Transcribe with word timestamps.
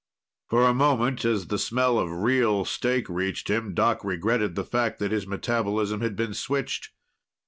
For 0.49 0.63
a 0.65 0.73
moment, 0.73 1.23
as 1.25 1.45
the 1.49 1.59
smell 1.59 1.99
of 1.99 2.09
real 2.23 2.65
steak 2.65 3.07
reached 3.07 3.51
him, 3.51 3.75
Doc 3.75 4.03
regretted 4.03 4.55
the 4.55 4.63
fact 4.65 4.97
that 4.97 5.11
his 5.11 5.27
metabolism 5.27 6.01
had 6.01 6.15
been 6.15 6.33
switched. 6.33 6.89